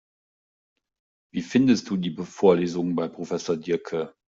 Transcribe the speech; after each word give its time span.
Wie 1.31 1.43
findest 1.43 1.87
du 1.91 1.95
die 1.97 2.15
Vorlesungen 2.23 2.95
bei 2.95 3.07
Professor 3.07 3.55
Diercke? 3.55 4.11